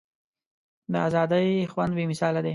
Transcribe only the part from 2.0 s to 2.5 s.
مثاله دی.